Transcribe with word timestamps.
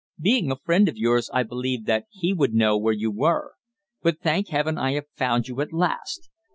Being 0.19 0.49
a 0.49 0.55
friend 0.55 0.89
of 0.89 0.97
yours, 0.97 1.29
I 1.31 1.43
believed 1.43 1.85
that 1.85 2.05
he 2.09 2.33
would 2.33 2.55
know 2.55 2.75
where 2.75 2.91
you 2.91 3.11
were. 3.11 3.53
But, 4.01 4.19
thank 4.19 4.47
Heaven, 4.47 4.75
I 4.79 4.93
have 4.93 5.05
found 5.15 5.47
you 5.47 5.61
at 5.61 5.71
last. 5.71 6.31